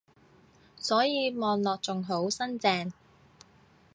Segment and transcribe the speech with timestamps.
[0.77, 2.91] 所以望落仲好新淨